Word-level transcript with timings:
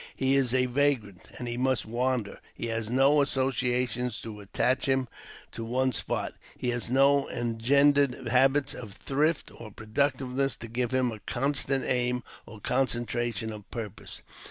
He 0.15 0.33
is 0.35 0.51
a 0.51 0.65
vagrant, 0.65 1.27
and 1.37 1.47
he 1.47 1.57
must 1.57 1.85
wander; 1.85 2.39
he 2.55 2.65
has 2.69 2.89
no 2.89 3.21
associations 3.21 4.19
to 4.21 4.39
attach 4.39 4.87
him 4.87 5.07
to 5.51 5.63
one 5.63 5.91
spot; 5.91 6.33
he 6.57 6.69
has 6.69 6.89
no 6.89 7.29
engendered 7.29 8.27
habits 8.29 8.73
of 8.73 8.93
thrift 8.93 9.51
or 9.55 9.69
productiveness 9.69 10.57
to 10.57 10.67
give 10.67 10.89
him 10.89 11.11
a 11.11 11.19
constant 11.19 11.85
aim 11.85 12.23
or 12.47 12.59
concentration 12.59 13.51
of 13.53 13.69
purpose. 13.69 14.23